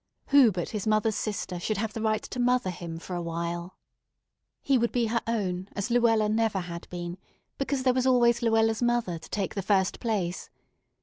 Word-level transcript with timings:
Who 0.29 0.51
but 0.51 0.69
his 0.69 0.87
mother's 0.87 1.13
sister 1.15 1.59
should 1.59 1.77
have 1.77 1.93
the 1.93 2.01
right 2.01 2.23
to 2.23 2.39
mother 2.39 2.71
him 2.71 2.97
for 2.97 3.15
a 3.15 3.21
while? 3.21 3.77
He 4.59 4.75
would 4.75 4.91
be 4.91 5.05
her 5.05 5.21
own 5.27 5.69
as 5.73 5.91
Luella 5.91 6.27
never 6.27 6.61
had 6.61 6.89
been, 6.89 7.19
because 7.59 7.83
there 7.83 7.93
was 7.93 8.07
always 8.07 8.41
Luella's 8.41 8.81
mother 8.81 9.19
to 9.19 9.29
take 9.29 9.53
the 9.53 9.61
first 9.61 9.99
place. 9.99 10.49